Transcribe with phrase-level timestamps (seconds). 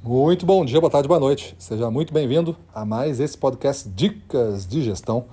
[0.00, 1.56] Muito bom dia, boa tarde, boa noite.
[1.58, 5.24] Seja muito bem-vindo a mais esse podcast Dicas de Gestão.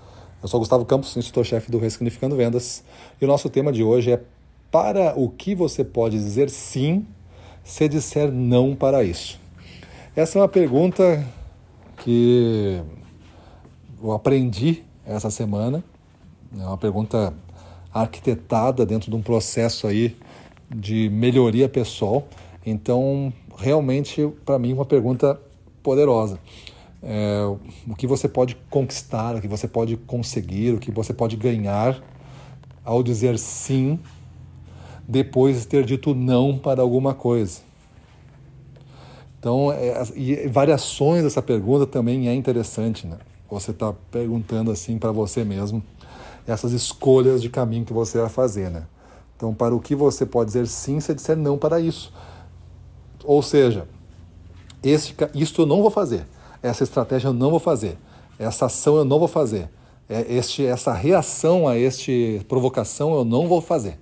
[0.42, 2.84] Eu sou Gustavo Campos, instrutor-chefe do Ressignificando Vendas,
[3.22, 4.22] e o nosso tema de hoje é
[4.72, 7.06] para o que você pode dizer sim
[7.64, 9.40] se disser não para isso.
[10.16, 11.24] Essa é uma pergunta
[11.98, 12.82] que
[14.02, 15.84] eu aprendi essa semana,
[16.60, 17.32] é uma pergunta
[17.94, 20.18] arquitetada dentro de um processo aí
[20.76, 22.28] de melhoria pessoal.
[22.66, 25.40] Então, realmente, para mim, uma pergunta
[25.82, 26.40] poderosa.
[27.02, 27.44] É,
[27.88, 32.02] o que você pode conquistar, o que você pode conseguir, o que você pode ganhar
[32.84, 34.00] ao dizer sim
[35.08, 37.62] depois de ter dito não para alguma coisa.
[39.40, 43.18] Então, é, e variações dessa pergunta também é interessante, né?
[43.50, 45.84] Você está perguntando assim para você mesmo
[46.48, 48.86] essas escolhas de caminho que você vai fazer, né?
[49.36, 52.12] Então, para o que você pode dizer sim, você disser não para isso.
[53.26, 53.88] Ou seja,
[54.84, 56.26] esse, isto eu não vou fazer,
[56.62, 57.98] essa estratégia eu não vou fazer,
[58.38, 59.70] essa ação eu não vou fazer,
[60.08, 64.00] é, este, essa reação a este provocação eu não vou fazer.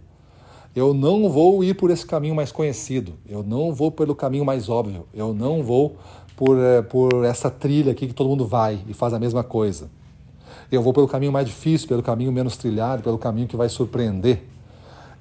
[0.75, 4.69] Eu não vou ir por esse caminho mais conhecido, eu não vou pelo caminho mais
[4.69, 5.97] óbvio, eu não vou
[6.35, 9.89] por, é, por essa trilha aqui que todo mundo vai e faz a mesma coisa.
[10.71, 14.43] Eu vou pelo caminho mais difícil, pelo caminho menos trilhado, pelo caminho que vai surpreender.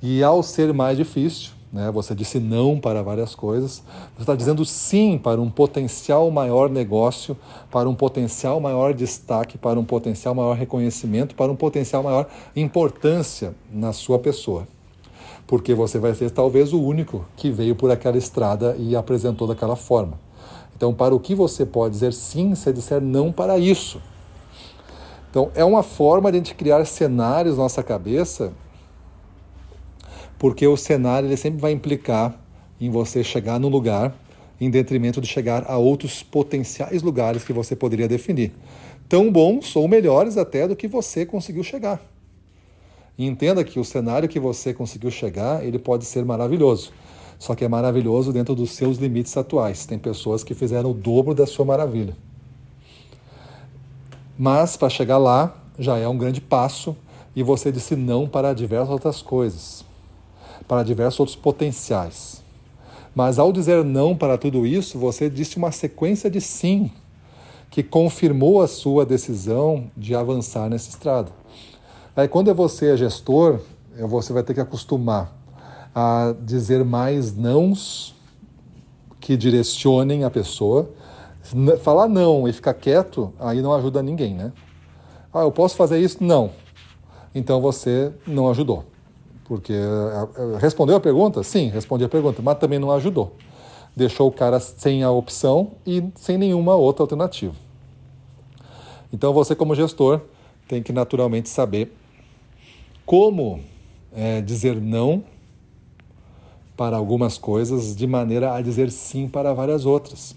[0.00, 1.90] E ao ser mais difícil, né?
[1.90, 3.82] Você disse não para várias coisas.
[4.14, 7.36] Você está dizendo sim para um potencial maior negócio,
[7.70, 13.54] para um potencial maior destaque, para um potencial maior reconhecimento, para um potencial maior importância
[13.72, 14.68] na sua pessoa.
[15.46, 19.76] Porque você vai ser talvez o único que veio por aquela estrada e apresentou daquela
[19.76, 20.20] forma.
[20.76, 24.00] Então, para o que você pode dizer sim, se disser não para isso.
[25.30, 28.52] Então, é uma forma de a gente criar cenários na nossa cabeça
[30.42, 32.36] porque o cenário ele sempre vai implicar
[32.80, 34.12] em você chegar no lugar
[34.60, 38.50] em detrimento de chegar a outros potenciais lugares que você poderia definir.
[39.08, 42.00] Tão bons ou melhores até do que você conseguiu chegar.
[43.16, 46.90] Entenda que o cenário que você conseguiu chegar, ele pode ser maravilhoso.
[47.38, 49.86] Só que é maravilhoso dentro dos seus limites atuais.
[49.86, 52.16] Tem pessoas que fizeram o dobro da sua maravilha.
[54.36, 56.96] Mas para chegar lá já é um grande passo
[57.36, 59.91] e você disse não para diversas outras coisas
[60.66, 62.42] para diversos outros potenciais.
[63.14, 66.90] Mas ao dizer não para tudo isso, você disse uma sequência de sim,
[67.70, 71.32] que confirmou a sua decisão de avançar nessa estrada.
[72.14, 73.60] Aí quando você é gestor,
[73.98, 75.32] você vai ter que acostumar
[75.94, 78.14] a dizer mais nãos
[79.20, 80.90] que direcionem a pessoa.
[81.82, 84.52] Falar não e ficar quieto, aí não ajuda ninguém, né?
[85.32, 86.22] Ah, eu posso fazer isso?
[86.22, 86.50] Não.
[87.34, 88.84] Então você não ajudou.
[89.52, 91.42] Porque eh, respondeu a pergunta?
[91.42, 93.36] Sim, respondi a pergunta, mas também não ajudou.
[93.94, 97.52] Deixou o cara sem a opção e sem nenhuma outra alternativa.
[99.12, 100.22] Então você, como gestor,
[100.66, 101.94] tem que naturalmente saber
[103.04, 103.60] como
[104.10, 105.22] é, dizer não
[106.74, 110.34] para algumas coisas de maneira a dizer sim para várias outras.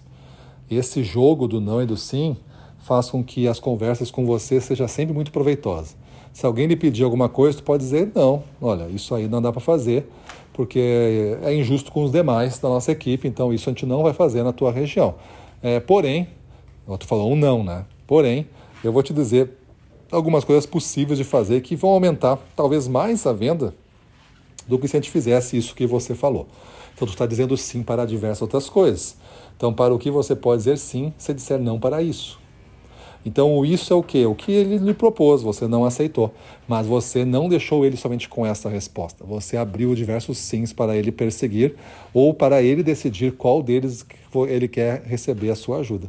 [0.70, 2.36] Esse jogo do não e do sim
[2.80, 5.96] faz com que as conversas com você sejam sempre muito proveitosas.
[6.36, 9.54] Se alguém lhe pedir alguma coisa, tu pode dizer não, olha, isso aí não dá
[9.54, 10.06] para fazer,
[10.52, 14.12] porque é injusto com os demais da nossa equipe, então isso a gente não vai
[14.12, 15.16] fazer na tua região.
[15.64, 16.28] É, porém,
[17.00, 17.86] tu falou um não, né?
[18.06, 18.50] Porém,
[18.84, 19.50] eu vou te dizer
[20.12, 23.74] algumas coisas possíveis de fazer que vão aumentar talvez mais a venda
[24.68, 26.50] do que se a gente fizesse isso que você falou.
[26.94, 29.16] Então, tu está dizendo sim para diversas outras coisas.
[29.56, 32.44] Então, para o que você pode dizer sim, se disser não para isso.
[33.26, 34.24] Então, isso é o que?
[34.26, 36.32] O que ele lhe propôs, você não aceitou.
[36.68, 39.26] Mas você não deixou ele somente com essa resposta.
[39.26, 41.76] Você abriu diversos sims para ele perseguir
[42.14, 44.06] ou para ele decidir qual deles
[44.48, 46.08] ele quer receber a sua ajuda.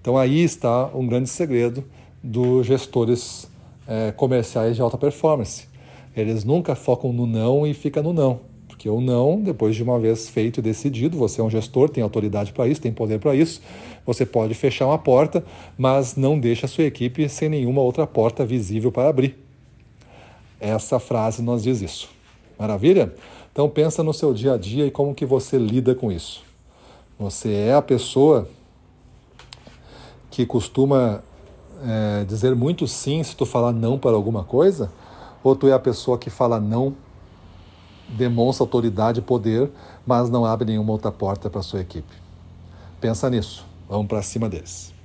[0.00, 1.84] Então, aí está um grande segredo
[2.22, 3.46] dos gestores
[3.86, 5.68] é, comerciais de alta performance.
[6.16, 8.40] Eles nunca focam no não e fica no não.
[8.78, 12.00] Porque o não, depois de uma vez feito e decidido, você é um gestor, tem
[12.00, 13.60] autoridade para isso, tem poder para isso,
[14.06, 15.44] você pode fechar uma porta,
[15.76, 19.36] mas não deixa a sua equipe sem nenhuma outra porta visível para abrir.
[20.60, 22.08] Essa frase nos diz isso.
[22.56, 23.12] Maravilha?
[23.50, 26.44] Então pensa no seu dia a dia e como que você lida com isso.
[27.18, 28.48] Você é a pessoa
[30.30, 31.24] que costuma
[31.84, 34.92] é, dizer muito sim se tu falar não para alguma coisa?
[35.42, 36.94] Ou tu é a pessoa que fala não
[38.08, 39.70] demonstra autoridade e poder,
[40.06, 42.14] mas não abre nenhuma outra porta para sua equipe.
[43.00, 43.66] Pensa nisso.
[43.88, 44.97] Vamos para cima deles.